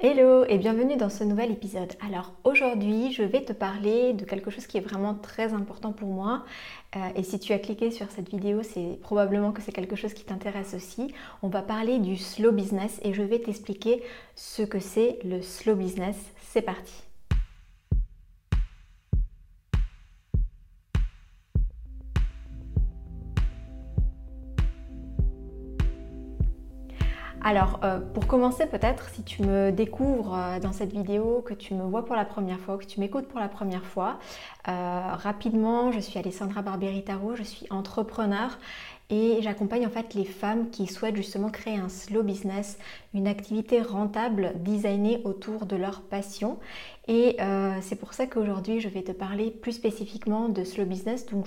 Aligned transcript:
Hello 0.00 0.44
et 0.44 0.58
bienvenue 0.58 0.96
dans 0.96 1.08
ce 1.08 1.24
nouvel 1.24 1.50
épisode. 1.50 1.92
Alors 2.06 2.32
aujourd'hui 2.44 3.10
je 3.10 3.24
vais 3.24 3.44
te 3.44 3.52
parler 3.52 4.12
de 4.12 4.24
quelque 4.24 4.48
chose 4.48 4.68
qui 4.68 4.78
est 4.78 4.80
vraiment 4.80 5.16
très 5.16 5.54
important 5.54 5.90
pour 5.90 6.06
moi 6.10 6.44
euh, 6.94 7.00
et 7.16 7.24
si 7.24 7.40
tu 7.40 7.52
as 7.52 7.58
cliqué 7.58 7.90
sur 7.90 8.08
cette 8.12 8.30
vidéo 8.30 8.62
c'est 8.62 9.00
probablement 9.02 9.50
que 9.50 9.60
c'est 9.60 9.72
quelque 9.72 9.96
chose 9.96 10.14
qui 10.14 10.22
t'intéresse 10.22 10.72
aussi. 10.72 11.12
On 11.42 11.48
va 11.48 11.62
parler 11.62 11.98
du 11.98 12.16
slow 12.16 12.52
business 12.52 13.00
et 13.02 13.12
je 13.12 13.24
vais 13.24 13.40
t'expliquer 13.40 14.00
ce 14.36 14.62
que 14.62 14.78
c'est 14.78 15.18
le 15.24 15.42
slow 15.42 15.74
business. 15.74 16.16
C'est 16.42 16.62
parti 16.62 17.07
Alors, 27.48 27.80
euh, 27.82 27.98
pour 27.98 28.26
commencer 28.26 28.66
peut-être, 28.66 29.08
si 29.08 29.22
tu 29.22 29.40
me 29.40 29.72
découvres 29.72 30.36
euh, 30.36 30.60
dans 30.60 30.72
cette 30.74 30.92
vidéo, 30.92 31.40
que 31.40 31.54
tu 31.54 31.72
me 31.72 31.82
vois 31.82 32.04
pour 32.04 32.14
la 32.14 32.26
première 32.26 32.60
fois, 32.60 32.76
que 32.76 32.84
tu 32.84 33.00
m'écoutes 33.00 33.26
pour 33.26 33.40
la 33.40 33.48
première 33.48 33.86
fois, 33.86 34.18
euh, 34.68 35.00
rapidement, 35.14 35.90
je 35.90 35.98
suis 35.98 36.18
Alessandra 36.18 36.60
Barberitaro, 36.60 37.36
je 37.36 37.42
suis 37.42 37.66
entrepreneur 37.70 38.58
et 39.08 39.38
j'accompagne 39.40 39.86
en 39.86 39.88
fait 39.88 40.12
les 40.12 40.26
femmes 40.26 40.68
qui 40.68 40.86
souhaitent 40.86 41.16
justement 41.16 41.48
créer 41.48 41.76
un 41.78 41.88
slow 41.88 42.22
business, 42.22 42.78
une 43.14 43.26
activité 43.26 43.80
rentable 43.80 44.52
designée 44.56 45.22
autour 45.24 45.64
de 45.64 45.76
leur 45.76 46.02
passion. 46.02 46.58
Et 47.08 47.36
c'est 47.80 47.96
pour 47.96 48.12
ça 48.12 48.26
qu'aujourd'hui 48.26 48.80
je 48.80 48.88
vais 48.88 49.02
te 49.02 49.12
parler 49.12 49.50
plus 49.50 49.72
spécifiquement 49.72 50.48
de 50.48 50.62
slow 50.62 50.84
business. 50.84 51.26
Donc 51.26 51.46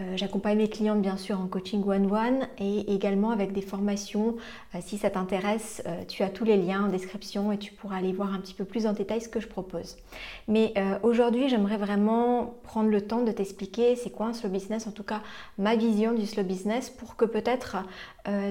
euh, 0.00 0.16
j'accompagne 0.16 0.56
mes 0.56 0.70
clientes 0.70 1.02
bien 1.02 1.18
sûr 1.18 1.38
en 1.38 1.46
coaching 1.46 1.86
one-one 1.86 2.48
et 2.58 2.94
également 2.94 3.30
avec 3.30 3.52
des 3.52 3.60
formations. 3.60 4.36
Euh, 4.74 4.78
si 4.80 4.96
ça 4.96 5.10
t'intéresse, 5.10 5.82
euh, 5.86 6.04
tu 6.08 6.22
as 6.22 6.30
tous 6.30 6.44
les 6.44 6.56
liens 6.56 6.86
en 6.86 6.88
description 6.88 7.52
et 7.52 7.58
tu 7.58 7.72
pourras 7.72 7.96
aller 7.96 8.12
voir 8.12 8.32
un 8.32 8.38
petit 8.38 8.54
peu 8.54 8.64
plus 8.64 8.86
en 8.86 8.94
détail 8.94 9.20
ce 9.20 9.28
que 9.28 9.38
je 9.38 9.48
propose. 9.48 9.96
Mais 10.48 10.72
aujourd'hui, 11.02 11.48
j'aimerais 11.48 11.76
vraiment 11.76 12.54
prendre 12.62 12.88
le 12.88 13.00
temps 13.02 13.22
de 13.22 13.32
t'expliquer 13.32 13.96
c'est 13.96 14.10
quoi 14.10 14.26
un 14.26 14.32
slow 14.32 14.48
business, 14.48 14.86
en 14.86 14.90
tout 14.90 15.02
cas 15.02 15.20
ma 15.58 15.76
vision 15.76 16.12
du 16.12 16.26
slow 16.26 16.42
business 16.42 16.90
pour 16.90 17.16
que 17.16 17.24
peut-être 17.24 17.76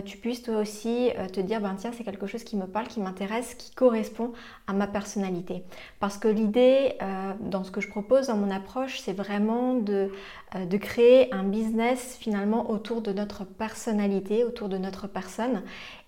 tu 0.06 0.18
puisses 0.18 0.44
toi 0.44 0.58
aussi 0.58 1.10
te 1.34 1.40
dire 1.40 1.62
ben 1.62 1.76
tiens, 1.78 1.92
c'est 1.96 2.04
quelque 2.04 2.28
chose 2.28 2.44
qui 2.44 2.56
me 2.56 2.66
parle, 2.66 2.88
qui 2.88 3.00
m'intéresse, 3.00 3.56
qui 3.56 3.72
correspond 3.74 4.32
à 4.68 4.74
ma 4.74 4.88
personnalité. 4.88 5.64
Parce 6.00 6.18
que 6.22 6.30
l'idée 6.30 6.94
dans 7.42 7.64
ce 7.64 7.72
que 7.72 7.82
je 7.82 7.90
propose 7.90 8.28
dans 8.28 8.38
mon 8.38 8.52
approche, 8.52 9.00
c'est 9.00 9.12
vraiment 9.12 9.74
de, 9.74 10.12
de 10.56 10.78
créer 10.78 11.34
un 11.34 11.44
business 11.44 12.16
finalement 12.20 12.70
autour 12.70 13.02
de 13.02 13.12
notre 13.12 13.44
personnalité, 13.44 14.46
autour 14.46 14.70
de 14.70 14.78
notre 14.78 15.08
personne 15.08 15.64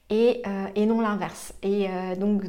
et, 0.10 0.42
euh, 0.48 0.86
non 0.86 1.02
l'inverse. 1.02 1.54
Et 1.64 1.88
euh, 1.90 2.16
donc 2.16 2.42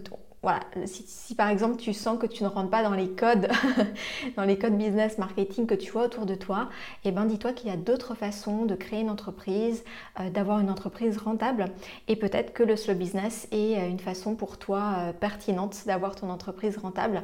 voilà, 0.45 0.61
si, 0.85 1.35
par 1.35 1.49
exemple 1.49 1.77
tu 1.77 1.95
sens 1.95 2.19
que 2.19 2.27
tu 2.27 2.43
ne 2.45 2.49
rentres 2.49 2.69
pas 2.69 2.83
dans 2.83 2.93
les 2.93 3.09
codes, 3.09 3.49
dans 4.37 4.45
les 4.45 4.59
codes 4.59 4.77
business 4.77 5.17
marketing 5.17 5.67
que 5.67 5.75
tu 5.75 5.91
vois 5.91 6.05
autour 6.05 6.27
de 6.27 6.35
toi, 6.35 6.69
eh 7.05 7.13
ben 7.13 7.25
dis-toi 7.25 7.55
qu'il 7.55 7.71
y 7.71 7.73
a 7.73 7.79
d'autres 7.79 8.15
façons 8.15 8.67
de 8.67 8.75
créer 8.75 9.01
une 9.01 9.09
entreprise, 9.09 9.85
euh, 10.21 10.29
d'avoir 10.29 10.61
une 10.61 10.69
entreprise 10.69 11.17
rentable, 11.17 11.71
et 12.09 12.17
peut-être 12.17 12.53
que 12.53 12.63
le 12.63 12.77
slow 12.77 12.95
business 12.95 13.49
est 13.53 13.79
euh, 13.79 13.89
une 13.89 13.99
façon 13.99 14.35
pour 14.35 14.59
toi 14.59 14.97
euh, 14.99 15.13
pertinente 15.15 15.79
d'avoir 15.87 16.15
ton 16.15 16.29
entreprise 16.29 16.77
rentable. 16.77 17.23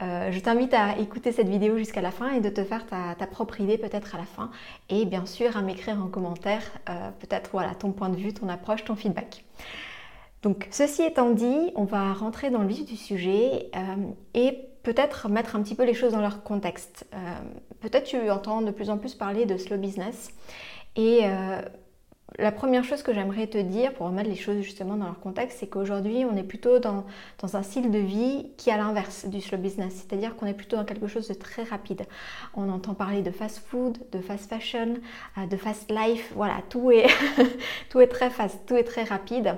je 0.00 0.38
t'invite 0.38 0.72
à 0.72 0.96
écouter 0.98 1.32
cette 1.32 1.48
vidéo 1.48 1.76
jusqu'à 1.76 2.00
la 2.00 2.12
fin 2.12 2.30
et 2.30 2.40
de 2.40 2.50
te 2.50 2.62
faire 2.62 2.86
ta, 2.86 3.16
ta 3.18 3.26
propre 3.26 3.60
idée 3.60 3.78
peut-être 3.78 4.14
à 4.14 4.18
la 4.18 4.24
fin, 4.24 4.48
et 4.88 5.06
bien 5.06 5.26
sûr 5.26 5.56
à 5.56 5.62
m'écrire 5.62 6.00
en 6.00 6.06
commentaire 6.06 6.62
peut-être 7.18 7.50
voilà 7.52 7.74
ton 7.74 7.90
point 7.90 8.10
de 8.10 8.16
vue, 8.16 8.32
ton 8.32 8.48
approche, 8.48 8.84
ton 8.84 8.94
feedback. 8.94 9.44
Donc 10.42 10.68
ceci 10.70 11.02
étant 11.02 11.30
dit, 11.30 11.70
on 11.74 11.84
va 11.84 12.12
rentrer 12.12 12.50
dans 12.50 12.62
le 12.62 12.68
vif 12.68 12.84
du 12.84 12.96
sujet 12.96 13.70
euh, 13.76 13.80
et 14.34 14.58
peut-être 14.82 15.28
mettre 15.28 15.56
un 15.56 15.62
petit 15.62 15.74
peu 15.74 15.84
les 15.84 15.94
choses 15.94 16.12
dans 16.12 16.20
leur 16.20 16.42
contexte. 16.42 17.06
Euh, 17.12 17.18
peut-être 17.80 18.04
tu 18.04 18.30
entends 18.30 18.62
de 18.62 18.70
plus 18.70 18.88
en 18.88 18.96
plus 18.96 19.14
parler 19.14 19.44
de 19.44 19.56
slow 19.58 19.76
business 19.76 20.30
et 20.96 21.20
euh, 21.24 21.60
la 22.40 22.52
première 22.52 22.84
chose 22.84 23.02
que 23.02 23.12
j'aimerais 23.12 23.46
te 23.46 23.58
dire 23.58 23.92
pour 23.92 24.06
remettre 24.06 24.28
les 24.28 24.36
choses 24.36 24.62
justement 24.62 24.96
dans 24.96 25.04
leur 25.06 25.20
contexte, 25.20 25.58
c'est 25.60 25.66
qu'aujourd'hui, 25.66 26.24
on 26.24 26.36
est 26.36 26.42
plutôt 26.42 26.78
dans, 26.78 27.04
un 27.42 27.62
style 27.62 27.90
de 27.90 27.98
vie 27.98 28.46
qui 28.56 28.70
est 28.70 28.72
à 28.72 28.76
l'inverse 28.76 29.26
du 29.26 29.40
slow 29.40 29.58
business, 29.58 29.94
c'est-à-dire 29.94 30.36
qu'on 30.36 30.46
est 30.46 30.54
plutôt 30.54 30.76
dans 30.76 30.84
quelque 30.84 31.06
chose 31.06 31.28
de 31.28 31.34
très 31.34 31.62
rapide. 31.62 32.06
On 32.54 32.68
entend 32.70 32.94
parler 32.94 33.22
de 33.22 33.30
fast 33.30 33.58
food, 33.66 33.98
de 34.12 34.20
fast 34.20 34.48
fashion, 34.48 34.94
euh, 35.38 35.46
de 35.46 35.56
fast 35.56 35.90
life, 35.90 36.32
voilà, 36.34 36.56
tout 36.68 36.90
est, 36.90 37.06
tout 37.90 38.00
est 38.00 38.08
très 38.08 38.30
fast, 38.30 38.60
tout 38.66 38.76
est 38.76 38.84
très 38.84 39.04
rapide. 39.04 39.56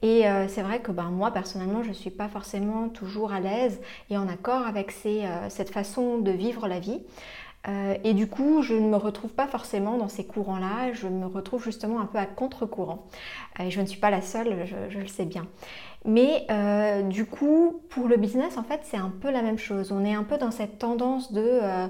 Et 0.00 0.26
euh, 0.26 0.48
c'est 0.48 0.62
vrai 0.62 0.80
que 0.80 0.92
ben, 0.92 1.10
moi, 1.10 1.30
personnellement, 1.30 1.82
je 1.82 1.90
ne 1.90 1.94
suis 1.94 2.10
pas 2.10 2.28
forcément 2.28 2.88
toujours 2.88 3.32
à 3.32 3.40
l'aise 3.40 3.80
et 4.10 4.16
en 4.16 4.28
accord 4.28 4.66
avec 4.66 4.92
euh, 5.06 5.46
cette 5.48 5.70
façon 5.70 6.18
de 6.18 6.30
vivre 6.30 6.66
la 6.68 6.80
vie. 6.80 7.00
Euh, 7.68 7.94
et 8.02 8.12
du 8.12 8.26
coup, 8.26 8.62
je 8.62 8.74
ne 8.74 8.88
me 8.88 8.96
retrouve 8.96 9.32
pas 9.32 9.46
forcément 9.46 9.96
dans 9.96 10.08
ces 10.08 10.24
courants-là, 10.24 10.92
je 10.92 11.06
me 11.06 11.26
retrouve 11.26 11.62
justement 11.62 12.00
un 12.00 12.06
peu 12.06 12.18
à 12.18 12.26
contre-courant. 12.26 13.06
Et 13.60 13.70
je 13.70 13.80
ne 13.80 13.86
suis 13.86 14.00
pas 14.00 14.10
la 14.10 14.20
seule, 14.20 14.66
je, 14.90 14.98
le 14.98 15.06
sais 15.06 15.24
bien. 15.24 15.46
Mais 16.04 16.46
euh, 16.50 17.02
du 17.02 17.24
coup, 17.24 17.80
pour 17.90 18.08
le 18.08 18.16
business, 18.16 18.58
en 18.58 18.64
fait, 18.64 18.80
c'est 18.82 18.96
un 18.96 19.12
peu 19.20 19.30
la 19.30 19.42
même 19.42 19.58
chose. 19.58 19.92
On 19.92 20.04
est 20.04 20.14
un 20.14 20.24
peu 20.24 20.38
dans 20.38 20.50
cette 20.50 20.78
tendance 20.78 21.32
de, 21.32 21.40
euh, 21.44 21.86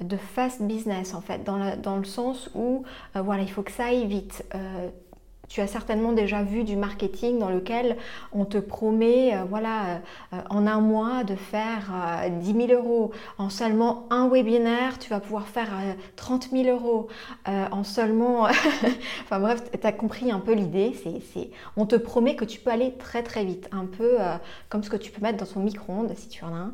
de 0.00 0.16
fast 0.16 0.62
business, 0.62 1.14
en 1.14 1.20
fait, 1.20 1.42
dans, 1.42 1.76
dans 1.76 1.96
le 1.96 2.04
sens 2.04 2.48
où, 2.54 2.84
voilà, 3.14 3.42
il 3.42 3.50
faut 3.50 3.62
que 3.62 3.72
ça 3.72 3.86
aille 3.86 4.06
vite 4.06 4.44
tu 5.48 5.60
as 5.60 5.66
certainement 5.66 6.12
déjà 6.12 6.42
vu 6.42 6.64
du 6.64 6.76
marketing 6.76 7.38
dans 7.38 7.50
lequel 7.50 7.96
on 8.32 8.44
te 8.44 8.58
promet, 8.58 9.34
euh, 9.34 9.44
voilà, 9.48 10.00
euh, 10.32 10.38
en 10.50 10.66
un 10.66 10.80
mois 10.80 11.24
de 11.24 11.34
faire 11.34 11.92
10 12.40 12.50
euh, 12.50 12.66
000 12.68 12.72
euros. 12.72 13.12
En 13.38 13.48
seulement 13.48 14.06
un 14.10 14.28
webinaire, 14.28 14.98
tu 14.98 15.10
vas 15.10 15.20
pouvoir 15.20 15.46
faire 15.46 15.70
30 16.16 16.50
000 16.50 16.68
euros. 16.68 17.08
en 17.46 17.84
seulement, 17.84 18.44
enfin 19.24 19.40
bref, 19.40 19.62
tu 19.70 19.86
as 19.86 19.92
compris 19.92 20.30
un 20.30 20.40
peu 20.40 20.52
l'idée. 20.52 20.94
C'est, 21.32 21.50
on 21.76 21.86
te 21.86 21.96
promet 21.96 22.36
que 22.36 22.44
tu 22.44 22.58
peux 22.60 22.70
aller 22.70 22.92
très 22.98 23.22
très 23.22 23.44
vite, 23.44 23.68
un 23.72 23.86
peu 23.86 24.16
comme 24.68 24.82
ce 24.82 24.90
que 24.90 24.96
tu 24.96 25.10
peux 25.10 25.22
mettre 25.22 25.38
dans 25.38 25.46
son 25.46 25.60
micro-ondes 25.60 26.12
si 26.16 26.28
tu 26.28 26.44
en 26.44 26.54
as. 26.54 26.70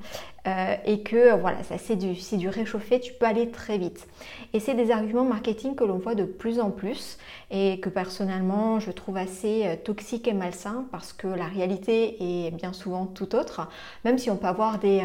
Euh, 0.48 0.74
et 0.84 1.02
que 1.02 1.38
voilà, 1.38 1.62
ça 1.62 1.78
c'est 1.78 1.94
du, 1.94 2.14
du 2.36 2.48
réchauffé, 2.48 2.98
tu 2.98 3.12
peux 3.12 3.26
aller 3.26 3.50
très 3.50 3.78
vite. 3.78 4.08
Et 4.52 4.58
c'est 4.58 4.74
des 4.74 4.90
arguments 4.90 5.24
marketing 5.24 5.76
que 5.76 5.84
l'on 5.84 5.98
voit 5.98 6.16
de 6.16 6.24
plus 6.24 6.58
en 6.58 6.70
plus 6.70 7.16
et 7.52 7.78
que 7.78 7.88
personnellement 7.88 8.80
je 8.80 8.90
trouve 8.90 9.18
assez 9.18 9.66
euh, 9.66 9.76
toxiques 9.76 10.26
et 10.26 10.32
malsains 10.32 10.86
parce 10.90 11.12
que 11.12 11.28
la 11.28 11.46
réalité 11.46 12.46
est 12.46 12.50
bien 12.50 12.72
souvent 12.72 13.06
tout 13.06 13.36
autre, 13.36 13.68
même 14.04 14.18
si 14.18 14.30
on 14.30 14.36
peut 14.36 14.48
avoir 14.48 14.80
des, 14.80 15.04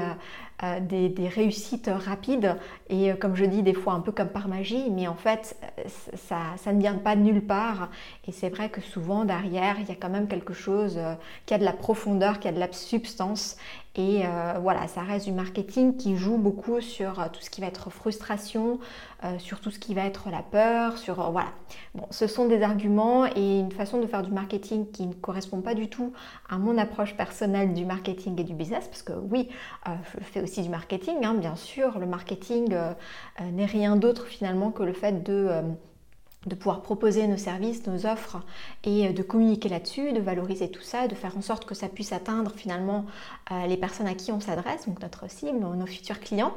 euh, 0.63 0.79
des, 0.79 1.27
réussites 1.27 1.87
rapides. 1.93 2.55
Et 2.89 3.11
euh, 3.11 3.15
comme 3.15 3.35
je 3.35 3.45
dis 3.45 3.61
des 3.61 3.75
fois 3.75 3.93
un 3.93 3.99
peu 3.99 4.11
comme 4.11 4.29
par 4.29 4.47
magie, 4.47 4.89
mais 4.89 5.07
en 5.07 5.13
fait 5.13 5.55
euh, 5.61 5.83
ça, 6.15 6.37
ça 6.57 6.73
ne 6.73 6.79
vient 6.79 6.95
pas 6.95 7.15
de 7.15 7.21
nulle 7.21 7.45
part. 7.45 7.91
Et 8.27 8.31
c'est 8.31 8.49
vrai 8.49 8.69
que 8.69 8.81
souvent 8.81 9.23
derrière 9.23 9.79
il 9.79 9.87
y 9.87 9.91
a 9.91 9.95
quand 9.95 10.09
même 10.09 10.27
quelque 10.27 10.55
chose 10.55 10.99
qui 11.45 11.53
a 11.53 11.59
de 11.59 11.63
la 11.63 11.73
profondeur, 11.73 12.39
qui 12.39 12.47
a 12.47 12.51
de 12.51 12.59
la 12.59 12.71
substance. 12.71 13.57
Et 13.99 14.25
voilà, 14.61 14.87
ça 14.87 15.01
reste 15.01 15.25
du 15.25 15.31
marketing 15.31 15.97
qui 15.97 16.17
joue 16.17 16.37
beaucoup 16.37 16.81
sur 16.81 17.15
tout 17.33 17.41
ce 17.41 17.49
qui 17.49 17.61
va 17.61 17.67
être 17.67 17.89
frustration, 17.89 18.77
sur 19.39 19.59
tout 19.59 19.71
ce 19.71 19.79
qui 19.79 19.95
va 19.95 20.05
être 20.05 20.29
la 20.29 20.43
peur, 20.43 20.99
sur 20.99 21.31
voilà. 21.31 21.47
Bon, 21.95 22.05
ce 22.11 22.27
sont 22.27 22.45
des 22.45 22.61
arguments 22.61 23.25
et 23.25 23.57
une 23.57 23.71
façon 23.71 23.99
de 23.99 24.05
faire 24.05 24.21
du 24.21 24.31
marketing 24.31 24.85
qui 24.91 25.07
ne 25.07 25.15
correspond 25.15 25.61
pas 25.61 25.73
du 25.73 25.89
tout 25.89 26.13
à 26.47 26.59
mon 26.59 26.77
approche 26.77 27.17
personnelle 27.17 27.73
du 27.73 27.85
marketing 27.85 28.39
et 28.39 28.43
du 28.43 28.53
business 28.53 28.85
parce 28.87 29.01
que 29.01 29.13
oui, 29.13 29.49
je 29.87 30.23
fais 30.25 30.41
aussi 30.41 30.46
du 30.55 30.69
marketing, 30.69 31.23
hein, 31.23 31.33
bien 31.33 31.55
sûr. 31.55 31.99
Le 31.99 32.05
marketing 32.05 32.73
euh, 32.73 32.93
euh, 33.41 33.51
n'est 33.51 33.65
rien 33.65 33.95
d'autre 33.95 34.25
finalement 34.25 34.71
que 34.71 34.83
le 34.83 34.93
fait 34.93 35.23
de, 35.23 35.33
euh, 35.33 35.61
de 36.45 36.55
pouvoir 36.55 36.81
proposer 36.81 37.27
nos 37.27 37.37
services, 37.37 37.85
nos 37.85 38.05
offres 38.05 38.41
et 38.83 39.09
de 39.09 39.21
communiquer 39.21 39.69
là-dessus, 39.69 40.13
de 40.13 40.21
valoriser 40.21 40.71
tout 40.71 40.81
ça, 40.81 41.07
de 41.07 41.15
faire 41.15 41.37
en 41.37 41.41
sorte 41.41 41.65
que 41.65 41.75
ça 41.75 41.89
puisse 41.89 42.13
atteindre 42.13 42.51
finalement 42.55 43.05
les 43.67 43.75
personnes 43.75 44.07
à 44.07 44.13
qui 44.13 44.31
on 44.31 44.39
s'adresse, 44.39 44.87
donc 44.87 45.01
notre 45.01 45.29
cible, 45.29 45.59
nos, 45.59 45.85
futurs 45.85 46.21
clients. 46.21 46.53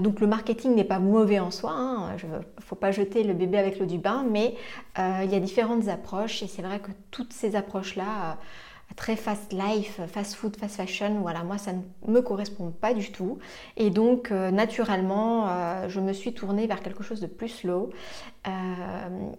donc 0.00 0.20
le 0.20 0.28
marketing 0.28 0.76
n'est 0.76 0.84
pas 0.84 1.00
mauvais 1.00 1.40
en 1.40 1.50
soi, 1.50 1.72
il 1.72 2.26
hein. 2.26 2.38
ne 2.58 2.62
faut 2.62 2.76
pas 2.76 2.92
jeter 2.92 3.24
le 3.24 3.34
bébé 3.34 3.58
avec 3.58 3.80
l'eau 3.80 3.86
du 3.86 3.98
bain, 3.98 4.24
mais 4.30 4.54
il 4.98 5.30
y 5.30 5.34
a 5.34 5.40
différentes 5.40 5.88
approches 5.88 6.42
et 6.44 6.46
c'est 6.46 6.62
vrai 6.62 6.78
que 6.78 6.90
toutes 7.10 7.32
ces 7.32 7.56
approches-là 7.56 8.38
très 8.94 9.16
fast 9.16 9.52
life, 9.52 10.00
fast 10.06 10.34
food, 10.34 10.56
fast 10.56 10.76
fashion, 10.76 11.20
voilà, 11.20 11.42
moi 11.42 11.58
ça 11.58 11.72
ne 11.72 12.12
me 12.12 12.20
correspond 12.20 12.70
pas 12.70 12.94
du 12.94 13.10
tout. 13.10 13.38
Et 13.76 13.90
donc 13.90 14.30
euh, 14.30 14.50
naturellement, 14.50 15.48
euh, 15.48 15.88
je 15.88 16.00
me 16.00 16.12
suis 16.12 16.32
tournée 16.32 16.66
vers 16.66 16.80
quelque 16.80 17.02
chose 17.02 17.20
de 17.20 17.26
plus 17.26 17.48
slow 17.48 17.90
euh, 18.46 18.50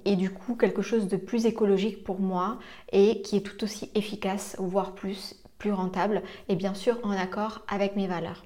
et 0.05 0.15
du 0.15 0.29
coup 0.29 0.55
quelque 0.55 0.81
chose 0.81 1.07
de 1.07 1.17
plus 1.17 1.45
écologique 1.45 2.03
pour 2.03 2.19
moi 2.19 2.59
et 2.91 3.21
qui 3.21 3.37
est 3.37 3.41
tout 3.41 3.63
aussi 3.63 3.89
efficace, 3.95 4.55
voire 4.59 4.93
plus, 4.93 5.35
plus 5.57 5.71
rentable 5.71 6.21
et 6.49 6.55
bien 6.55 6.73
sûr 6.73 6.99
en 7.03 7.11
accord 7.11 7.61
avec 7.67 7.95
mes 7.95 8.07
valeurs. 8.07 8.43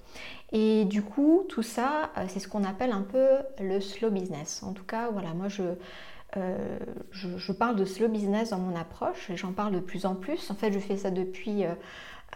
Et 0.54 0.84
du 0.84 1.02
coup, 1.02 1.46
tout 1.48 1.64
ça, 1.64 2.12
c'est 2.28 2.40
ce 2.40 2.50
qu'on 2.50 2.66
appelle 2.66 2.92
un 2.92 3.04
peu 3.04 3.26
le 3.62 3.80
slow 3.80 4.10
business. 4.10 4.62
En 4.64 4.74
tout 4.74 4.84
cas, 4.84 5.10
voilà, 5.10 5.34
moi 5.34 5.48
je 5.48 5.64
euh, 6.38 6.80
je, 7.12 7.52
parle 7.52 7.76
de 7.76 7.86
slow 7.86 8.08
business 8.08 8.52
dans 8.52 8.58
mon 8.58 8.76
approche 8.76 9.30
et 9.30 9.38
j'en 9.38 9.52
parle 9.52 9.74
de 9.74 9.80
plus 9.80 10.06
en 10.06 10.16
plus. 10.16 10.50
En 10.50 10.56
fait, 10.56 10.72
je 10.72 10.80
fais 10.80 10.98
ça 10.98 11.12
depuis, 11.12 11.64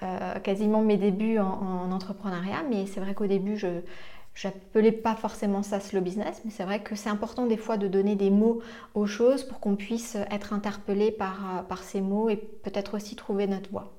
euh, 0.03 0.39
quasiment 0.39 0.81
mes 0.81 0.97
débuts 0.97 1.39
en, 1.39 1.91
entrepreneuriat, 1.91 2.63
mais 2.69 2.85
c'est 2.85 2.99
vrai 2.99 3.13
qu'au 3.13 3.27
début, 3.27 3.57
je 3.57 3.81
n'appelais 4.43 4.91
pas 4.91 5.15
forcément 5.15 5.63
ça 5.63 5.79
slow 5.79 6.01
business, 6.01 6.41
mais 6.43 6.51
c'est 6.51 6.65
vrai 6.65 6.83
que 6.83 6.95
c'est 6.95 7.09
important 7.09 7.45
des 7.45 7.57
fois 7.57 7.77
de 7.77 7.87
donner 7.87 8.15
des 8.15 8.29
mots 8.29 8.61
aux 8.93 9.05
choses 9.05 9.43
pour 9.43 9.59
qu'on 9.59 9.75
puisse 9.75 10.17
être 10.29 10.51
interpellé 10.51 11.11
par, 11.11 11.65
par 11.69 11.83
ces 11.83 12.01
mots 12.01 12.29
et 12.29 12.35
peut-être 12.35 12.95
aussi 12.95 13.15
trouver 13.15 13.47
notre 13.47 13.69
voie. 13.71 13.93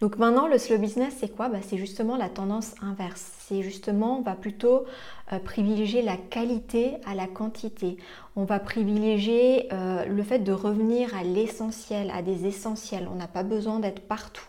Donc 0.00 0.18
maintenant, 0.18 0.46
le 0.46 0.58
slow 0.58 0.78
business, 0.78 1.14
c'est 1.18 1.34
quoi? 1.34 1.48
Bah, 1.48 1.58
C'est 1.62 1.78
justement 1.78 2.16
la 2.16 2.28
tendance 2.28 2.74
inverse. 2.82 3.32
C'est 3.38 3.62
justement, 3.62 4.18
on 4.18 4.22
va 4.22 4.34
plutôt 4.34 4.84
euh, 5.32 5.38
privilégier 5.38 6.02
la 6.02 6.16
qualité 6.16 6.96
à 7.06 7.14
la 7.14 7.26
quantité. 7.26 7.96
On 8.34 8.44
va 8.44 8.58
privilégier 8.58 9.68
euh, 9.72 10.04
le 10.04 10.22
fait 10.22 10.40
de 10.40 10.52
revenir 10.52 11.14
à 11.16 11.22
l'essentiel, 11.22 12.10
à 12.14 12.22
des 12.22 12.46
essentiels. 12.46 13.08
On 13.12 13.16
n'a 13.16 13.28
pas 13.28 13.42
besoin 13.42 13.80
d'être 13.80 14.00
partout. 14.00 14.46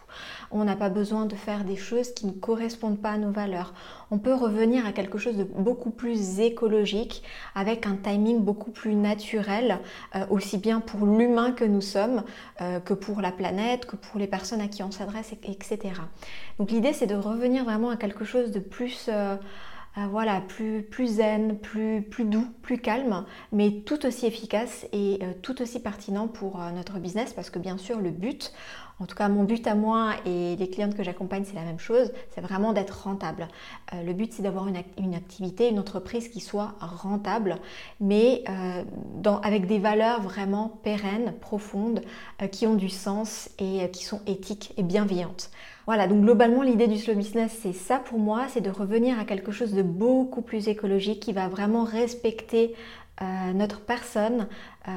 On 0.51 0.63
n'a 0.63 0.75
pas 0.75 0.89
besoin 0.89 1.25
de 1.25 1.35
faire 1.35 1.63
des 1.63 1.75
choses 1.75 2.13
qui 2.13 2.25
ne 2.25 2.31
correspondent 2.31 3.01
pas 3.01 3.11
à 3.11 3.17
nos 3.17 3.31
valeurs. 3.31 3.73
On 4.11 4.17
peut 4.17 4.33
revenir 4.33 4.85
à 4.85 4.91
quelque 4.91 5.17
chose 5.17 5.35
de 5.35 5.43
beaucoup 5.43 5.91
plus 5.91 6.39
écologique, 6.39 7.23
avec 7.55 7.85
un 7.85 7.95
timing 7.95 8.39
beaucoup 8.39 8.71
plus 8.71 8.95
naturel, 8.95 9.79
euh, 10.15 10.25
aussi 10.29 10.57
bien 10.57 10.79
pour 10.79 11.05
l'humain 11.05 11.51
que 11.51 11.65
nous 11.65 11.81
sommes, 11.81 12.23
que 12.85 12.93
pour 12.93 13.21
la 13.21 13.31
planète, 13.31 13.85
que 13.85 13.95
pour 13.95 14.19
les 14.19 14.27
personnes 14.27 14.61
à 14.61 14.67
qui 14.67 14.83
on 14.83 14.91
s'adresse, 14.91 15.33
etc. 15.43 15.93
Donc 16.59 16.71
l'idée, 16.71 16.93
c'est 16.93 17.07
de 17.07 17.15
revenir 17.15 17.63
vraiment 17.63 17.89
à 17.89 17.97
quelque 17.97 18.25
chose 18.25 18.51
de 18.51 18.59
plus 18.59 19.07
euh, 19.09 19.35
euh, 19.97 20.07
voilà, 20.09 20.41
plus, 20.41 20.83
plus 20.83 21.07
zen, 21.07 21.57
plus, 21.57 22.03
doux, 22.19 22.47
plus 22.61 22.77
calme, 22.77 23.25
mais 23.51 23.81
tout 23.85 24.05
aussi 24.05 24.25
efficace 24.25 24.85
et 24.91 25.19
euh, 25.21 25.33
tout 25.41 25.61
aussi 25.61 25.79
pertinent 25.79 26.27
pour 26.27 26.59
notre 26.75 26.99
business 26.99 27.33
parce 27.33 27.49
que 27.49 27.59
bien 27.59 27.77
sûr 27.77 27.99
le 27.99 28.11
but, 28.11 28.53
en 28.99 29.05
tout 29.05 29.15
cas 29.15 29.29
mon 29.29 29.43
but 29.43 29.65
à 29.67 29.75
moi 29.75 30.13
et 30.25 30.55
les 30.55 30.69
clientes 30.69 30.95
que 30.95 31.03
j'accompagne 31.03 31.43
c'est 31.45 31.55
la 31.55 31.63
même 31.63 31.79
chose, 31.79 32.11
c'est 32.33 32.41
vraiment 32.41 32.73
d'être 32.73 33.03
rentable. 33.03 33.47
le 33.93 34.13
but 34.13 34.33
c'est 34.33 34.41
d'avoir 34.43 34.67
une, 34.67 35.15
activité, 35.15 35.69
une 35.69 35.79
entreprise 35.79 36.29
qui 36.29 36.39
soit 36.39 36.73
rentable, 36.79 37.57
mais 37.99 38.43
avec 39.43 39.67
des 39.67 39.79
valeurs 39.79 40.21
vraiment 40.21 40.79
pérennes, 40.83 41.33
profondes, 41.39 42.01
qui 42.51 42.67
ont 42.67 42.75
du 42.75 42.89
sens 42.89 43.49
et 43.59 43.89
qui 43.91 44.03
sont 44.03 44.21
éthiques 44.25 44.73
et 44.77 44.83
bienveillantes. 44.83 45.51
Voilà, 45.87 46.07
donc 46.07 46.21
globalement 46.21 46.63
l'idée 46.63 46.87
du 46.87 46.97
slow 46.97 47.15
business 47.15 47.57
c'est 47.61 47.71
ça 47.71 47.97
pour 47.97 48.19
moi, 48.19 48.47
c'est 48.49 48.59
de 48.59 48.69
revenir 48.69 49.17
à 49.17 49.23
quelque 49.23 49.53
chose 49.53 49.73
de 49.73 49.81
beaucoup 49.81 50.41
plus 50.41 50.67
écologique 50.67 51.21
qui 51.21 51.31
va 51.31 51.47
vraiment 51.47 51.85
respecter 51.85 52.75
euh, 53.21 53.53
notre 53.53 53.81
personne, 53.81 54.47
euh, 54.87 54.91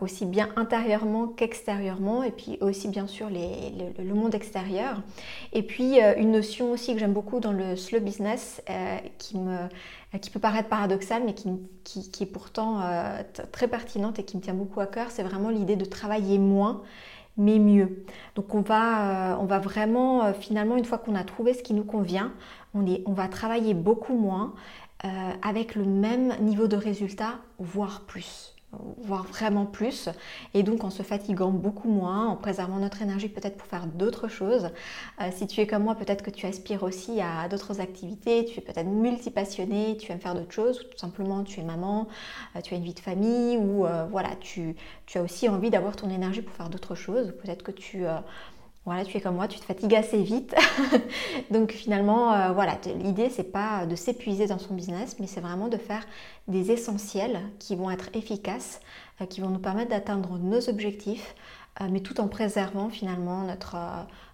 aussi 0.00 0.24
bien 0.24 0.48
intérieurement 0.56 1.26
qu'extérieurement, 1.28 2.22
et 2.22 2.30
puis 2.30 2.56
aussi 2.62 2.88
bien 2.88 3.06
sûr 3.06 3.28
le, 3.30 4.14
monde 4.14 4.34
extérieur. 4.34 5.02
Et 5.52 5.62
puis 5.62 6.00
euh, 6.00 6.14
une 6.16 6.32
notion 6.32 6.72
aussi 6.72 6.94
que 6.94 7.00
j'aime 7.00 7.12
beaucoup 7.12 7.38
dans 7.38 7.52
le 7.52 7.76
slow 7.76 8.00
business, 8.00 8.62
qui, 9.18 9.36
me, 9.36 9.58
qui 10.18 10.30
peut 10.30 10.40
paraître 10.40 10.70
paradoxale, 10.70 11.22
mais 11.26 11.34
qui, 11.34 11.50
qui 11.84 12.22
est 12.22 12.26
pourtant 12.26 12.80
très 13.52 13.68
pertinente 13.68 14.18
et 14.18 14.24
qui 14.24 14.38
me 14.38 14.42
tient 14.42 14.54
beaucoup 14.54 14.80
à 14.80 14.86
cœur, 14.86 15.10
c'est 15.10 15.22
vraiment 15.22 15.50
l'idée 15.50 15.76
de 15.76 15.84
travailler 15.84 16.38
moins 16.38 16.82
mais 17.36 17.58
mieux. 17.58 18.04
Donc 18.34 18.54
on 18.54 18.60
va, 18.60 19.32
euh, 19.32 19.36
on 19.40 19.44
va 19.44 19.58
vraiment, 19.58 20.24
euh, 20.24 20.32
finalement, 20.32 20.76
une 20.76 20.84
fois 20.84 20.98
qu'on 20.98 21.14
a 21.14 21.24
trouvé 21.24 21.54
ce 21.54 21.62
qui 21.62 21.74
nous 21.74 21.84
convient, 21.84 22.32
on, 22.74 23.12
va 23.12 23.28
travailler 23.28 23.72
beaucoup 23.72 24.14
moins 24.14 24.54
euh, 25.04 25.08
avec 25.42 25.74
le 25.76 25.84
même 25.84 26.34
niveau 26.40 26.68
de 26.68 26.76
résultat, 26.76 27.38
voire 27.58 28.02
plus 28.02 28.55
voire 28.98 29.24
vraiment 29.24 29.66
plus, 29.66 30.08
et 30.54 30.62
donc 30.62 30.84
en 30.84 30.90
se 30.90 31.02
fatiguant 31.02 31.50
beaucoup 31.50 31.88
moins, 31.88 32.28
en 32.28 32.36
préservant 32.36 32.78
notre 32.78 33.02
énergie 33.02 33.28
peut-être 33.28 33.56
pour 33.56 33.66
faire 33.66 33.86
d'autres 33.86 34.28
choses. 34.28 34.70
Euh, 35.20 35.30
si 35.32 35.46
tu 35.46 35.60
es 35.60 35.66
comme 35.66 35.84
moi, 35.84 35.94
peut-être 35.94 36.22
que 36.22 36.30
tu 36.30 36.46
aspires 36.46 36.82
aussi 36.82 37.20
à 37.20 37.48
d'autres 37.48 37.80
activités, 37.80 38.44
tu 38.44 38.58
es 38.58 38.62
peut-être 38.62 38.86
multipassionné, 38.86 39.96
tu 39.96 40.12
aimes 40.12 40.20
faire 40.20 40.34
d'autres 40.34 40.52
choses, 40.52 40.80
ou 40.80 40.84
tout 40.84 40.98
simplement 40.98 41.44
tu 41.44 41.60
es 41.60 41.64
maman, 41.64 42.08
euh, 42.54 42.60
tu 42.60 42.74
as 42.74 42.76
une 42.76 42.84
vie 42.84 42.94
de 42.94 43.00
famille, 43.00 43.56
ou 43.56 43.86
euh, 43.86 44.06
voilà, 44.10 44.30
tu, 44.40 44.76
tu, 45.06 45.18
as 45.18 45.22
aussi 45.22 45.48
envie 45.48 45.70
d'avoir 45.70 45.96
ton 45.96 46.10
énergie 46.10 46.42
pour 46.42 46.54
faire 46.54 46.70
d'autres 46.70 46.94
choses, 46.94 47.34
peut-être 47.42 47.62
que 47.62 47.72
tu 47.72 48.04
voilà, 48.86 49.04
tu 49.04 49.16
es 49.16 49.20
comme 49.20 49.34
moi, 49.34 49.48
tu 49.48 49.58
te 49.58 49.64
fatigues 49.64 49.96
assez 49.96 50.22
vite. 50.22 50.54
Donc 51.50 51.72
finalement, 51.72 52.32
euh, 52.32 52.52
voilà, 52.52 52.78
l'idée 53.00 53.28
c'est 53.30 53.50
pas 53.50 53.84
de 53.84 53.96
s'épuiser 53.96 54.46
dans 54.46 54.60
son 54.60 54.74
business, 54.74 55.16
mais 55.18 55.26
c'est 55.26 55.40
vraiment 55.40 55.66
de 55.66 55.76
faire 55.76 56.06
des 56.46 56.70
essentiels 56.70 57.40
qui 57.58 57.74
vont 57.74 57.90
être 57.90 58.08
efficaces, 58.14 58.80
euh, 59.20 59.26
qui 59.26 59.40
vont 59.40 59.50
nous 59.50 59.58
permettre 59.58 59.90
d'atteindre 59.90 60.38
nos 60.38 60.68
objectifs, 60.68 61.34
euh, 61.80 61.88
mais 61.90 61.98
tout 61.98 62.20
en 62.20 62.28
préservant 62.28 62.88
finalement 62.88 63.42
notre, 63.42 63.76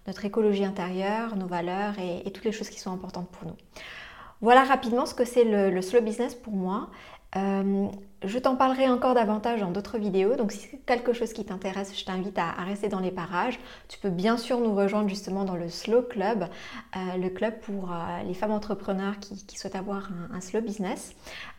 notre 0.05 0.23
écologie 0.23 0.65
intérieure, 0.65 1.35
nos 1.35 1.47
valeurs 1.47 1.95
et, 1.97 2.29
toutes 2.29 2.45
les 2.45 2.51
choses 2.51 2.69
qui 2.69 2.79
sont 2.79 2.91
importantes 2.91 3.29
pour 3.29 3.47
nous. 3.47 3.57
Voilà 4.39 4.63
rapidement 4.63 5.07
ce 5.07 5.15
que 5.15 5.25
c'est 5.25 5.45
le, 5.45 5.81
slow 5.81 6.01
business 6.01 6.35
pour 6.35 6.53
moi. 6.53 6.89
Je 8.25 8.39
t'en 8.39 8.55
parlerai 8.55 8.87
encore 8.87 9.15
davantage 9.15 9.59
dans 9.59 9.71
d'autres 9.71 9.97
vidéos, 9.97 10.37
donc 10.37 10.53
si 10.53 10.59
c'est 10.59 10.77
quelque 10.85 11.11
chose 11.11 11.33
qui 11.33 11.43
t'intéresse, 11.43 11.91
je 11.93 12.05
t'invite 12.05 12.37
à, 12.37 12.51
rester 12.63 12.87
dans 12.87 13.01
les 13.01 13.11
parages. 13.11 13.59
Tu 13.89 13.99
peux 13.99 14.09
bien 14.09 14.37
sûr 14.37 14.61
nous 14.61 14.73
rejoindre 14.73 15.09
justement 15.09 15.43
dans 15.43 15.57
le 15.57 15.67
Slow 15.67 16.03
Club, 16.03 16.45
euh, 16.95 17.17
le 17.17 17.29
club 17.29 17.59
pour 17.59 17.91
euh, 17.91 18.23
les 18.25 18.33
femmes 18.33 18.51
entrepreneurs 18.51 19.19
qui, 19.19 19.57
souhaitent 19.57 19.75
avoir 19.75 20.09
un, 20.33 20.39
slow 20.39 20.61
business. 20.61 21.15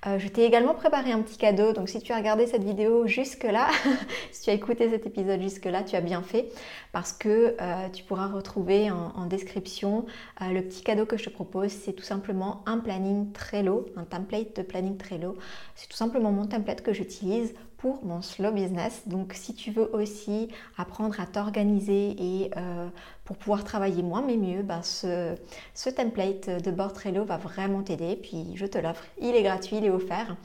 Euh, 0.07 0.19
je 0.19 0.27
t'ai 0.29 0.47
également 0.47 0.73
préparé 0.73 1.13
un 1.13 1.21
petit 1.21 1.37
cadeau, 1.37 1.75
donc 1.75 1.91
si 1.91 2.01
tu 2.01 2.13
as 2.13 2.17
regardé 2.17 2.47
cette 2.47 2.65
vidéo 2.65 3.07
jusque-là, 3.07 3.69
si 4.33 4.45
tu 4.45 4.51
as 4.51 4.55
écouté 4.55 4.89
cet 4.89 5.07
épisode 5.07 5.43
jusque-là, 5.43 5.83
tu 5.83 5.97
as 5.97 6.01
bien 6.01 6.23
fait, 6.23 6.49
parce 6.93 7.13
que 7.13 7.57
tu 7.93 8.05
pourras 8.05 8.29
retrouver 8.29 8.91
en, 8.91 9.13
en 9.17 9.27
description 9.27 10.07
le 10.41 10.63
petit 10.63 10.83
cadeau 10.83 11.05
que 11.05 11.17
je 11.17 11.25
te 11.25 11.31
propose, 11.31 11.71
c'est 11.71 11.93
tout 11.93 12.05
simplement 12.05 12.63
un 12.67 12.79
planning 12.79 13.33
Trello, 13.33 13.87
un 13.97 14.05
template 14.05 14.57
de 14.57 14.63
planning 14.63 14.97
Trello. 14.97 15.37
C'est 15.75 15.89
tout 15.89 15.97
simplement 15.97 16.33
mon 16.33 16.47
template 16.55 16.83
que 16.83 16.93
j'utilise 16.93 17.55
pour 17.79 18.05
mon 18.05 18.23
slow 18.23 18.53
business. 18.53 19.03
Donc 19.07 19.33
si 19.35 19.55
tu 19.55 19.71
veux 19.71 19.95
aussi 19.95 20.49
apprendre 20.79 21.21
à 21.21 21.27
t'organiser 21.27 22.17
et 22.19 22.51
euh, 22.57 22.89
pour 23.25 23.37
pouvoir 23.37 23.65
travailler 23.65 24.03
moins 24.03 24.23
mais 24.23 24.37
mieux, 24.37 24.63
ben 24.63 24.83
ce, 24.83 25.35
ce 25.75 25.91
template 25.91 26.49
de 26.49 26.71
bord 26.71 26.93
Trello 26.93 27.25
va 27.25 27.37
vraiment 27.37 27.83
t'aider. 27.83 28.17
Puis 28.17 28.53
je 28.55 28.67
te 28.67 28.79
l'offre, 28.79 29.05
il 29.21 29.35
est 29.35 29.43
gratuit, 29.43 29.77
il 29.79 29.85
est 29.85 29.91
offert. 29.91 30.37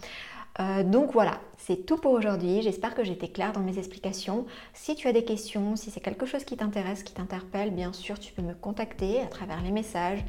Euh, 0.59 0.83
donc 0.83 1.13
voilà, 1.13 1.39
c'est 1.57 1.85
tout 1.85 1.97
pour 1.97 2.11
aujourd'hui. 2.11 2.61
J'espère 2.61 2.95
que 2.95 3.03
j'étais 3.03 3.29
claire 3.29 3.53
dans 3.53 3.61
mes 3.61 3.77
explications. 3.77 4.45
Si 4.73 4.95
tu 4.95 5.07
as 5.07 5.13
des 5.13 5.23
questions, 5.23 5.75
si 5.75 5.91
c'est 5.91 5.99
quelque 5.99 6.25
chose 6.25 6.43
qui 6.43 6.57
t'intéresse, 6.57 7.03
qui 7.03 7.13
t'interpelle, 7.13 7.71
bien 7.71 7.93
sûr, 7.93 8.19
tu 8.19 8.33
peux 8.33 8.41
me 8.41 8.53
contacter 8.53 9.21
à 9.21 9.27
travers 9.27 9.61
les 9.61 9.71
messages, 9.71 10.23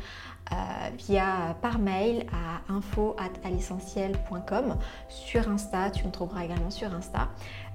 euh, 0.53 0.57
via 0.99 1.57
par 1.63 1.79
mail 1.79 2.27
à 2.33 2.73
info@alessentiel.com 2.73 4.77
sur 5.09 5.49
Insta, 5.49 5.91
tu 5.91 6.07
me 6.07 6.11
trouveras 6.11 6.45
également 6.45 6.71
sur 6.71 6.93
Insta 6.95 7.29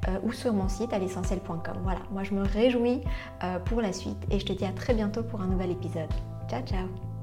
euh, 0.07 0.19
ou 0.23 0.31
sur 0.31 0.53
mon 0.53 0.67
site 0.67 0.93
alessentiel.com. 0.93 1.77
Voilà, 1.83 2.01
moi 2.11 2.23
je 2.23 2.33
me 2.33 2.43
réjouis 2.43 3.01
pour 3.65 3.81
la 3.81 3.93
suite 3.93 4.17
et 4.31 4.39
je 4.39 4.45
te 4.45 4.53
dis 4.53 4.65
à 4.65 4.71
très 4.71 4.93
bientôt 4.93 5.23
pour 5.23 5.41
un 5.41 5.47
nouvel 5.47 5.71
épisode. 5.71 6.09
Ciao 6.49 6.61
ciao 6.65 7.14